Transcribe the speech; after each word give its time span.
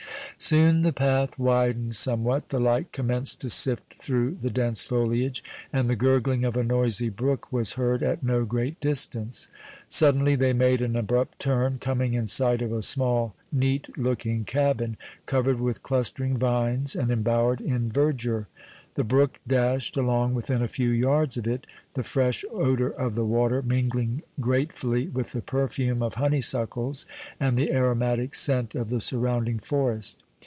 Soon 0.37 0.81
the 0.81 0.91
path 0.91 1.37
widened 1.37 1.95
somewhat, 1.95 2.47
the 2.47 2.59
light 2.59 2.91
commenced 2.91 3.39
to 3.41 3.49
sift 3.49 3.93
through 3.93 4.39
the 4.41 4.49
dense 4.49 4.81
foliage, 4.81 5.43
and 5.71 5.87
the 5.87 5.95
gurgling 5.95 6.43
of 6.43 6.57
a 6.57 6.63
noisy 6.63 7.09
brook 7.09 7.53
was 7.53 7.73
heard 7.73 8.01
at 8.01 8.23
no 8.23 8.43
great 8.43 8.79
distance. 8.79 9.49
Suddenly 9.87 10.35
they 10.35 10.51
made 10.51 10.81
an 10.81 10.95
abrupt 10.95 11.37
turn, 11.37 11.77
coming 11.77 12.15
in 12.15 12.25
sight 12.25 12.63
of 12.63 12.73
a 12.73 12.81
small, 12.81 13.35
neat 13.51 13.95
looking 13.99 14.43
cabin, 14.43 14.97
covered 15.27 15.59
with 15.59 15.83
clustering 15.83 16.35
vines 16.37 16.95
and 16.95 17.11
embowered 17.11 17.61
in 17.61 17.91
verdure. 17.91 18.47
The 18.95 19.03
brook 19.03 19.39
dashed 19.47 19.95
along 19.95 20.33
within 20.33 20.63
a 20.63 20.67
few 20.67 20.89
yards 20.89 21.37
of 21.37 21.45
it, 21.45 21.67
the 21.93 22.03
fresh 22.03 22.43
odor 22.51 22.89
of 22.89 23.13
the 23.13 23.23
water 23.25 23.61
mingling 23.61 24.23
gratefully 24.39 25.07
with 25.07 25.33
the 25.33 25.41
perfume 25.41 26.01
of 26.01 26.15
honeysuckles 26.15 27.05
and 27.39 27.55
the 27.57 27.71
aromatic 27.71 28.33
scent 28.33 28.73
of 28.73 28.89
the 28.89 28.99
surrounding 28.99 29.59
forest. 29.59 30.23